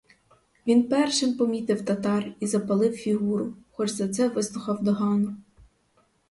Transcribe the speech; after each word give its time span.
Він 0.67 0.83
першим 0.89 1.33
помітив 1.37 1.85
татар 1.85 2.33
і 2.39 2.47
запалив 2.47 2.93
фігуру, 2.93 3.53
хоч 3.71 3.89
за 3.89 4.09
це 4.09 4.27
вислухав 4.29 4.83
догану. 4.83 5.35